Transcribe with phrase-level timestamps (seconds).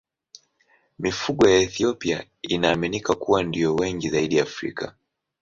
[0.99, 4.93] Mifugo ya Ethiopia inaaminika kuwa ndiyo wengi zaidi Afrika.